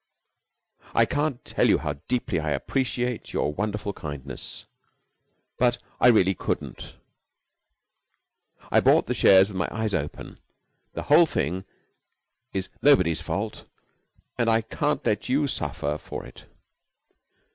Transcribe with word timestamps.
"I 0.95 1.05
can't 1.05 1.45
tell 1.45 1.67
you 1.69 1.77
how 1.77 1.93
deeply 2.07 2.39
I 2.39 2.49
appreciate 2.49 3.33
your 3.33 3.53
wonderful 3.53 3.93
kindness, 3.93 4.65
but 5.59 5.77
I 5.99 6.07
really 6.07 6.33
couldn't. 6.33 6.95
I 8.71 8.79
bought 8.79 9.05
the 9.05 9.13
shares 9.13 9.49
with 9.53 9.57
my 9.57 9.69
eyes 9.71 9.93
open. 9.93 10.39
The 10.93 11.03
whole 11.03 11.27
thing 11.27 11.65
is 12.51 12.69
nobody's 12.81 13.21
fault, 13.21 13.65
and 14.39 14.49
I 14.49 14.61
can't 14.61 15.05
let 15.05 15.29
you 15.29 15.45
suffer 15.47 15.99
for 15.99 16.25
it. 16.25 16.47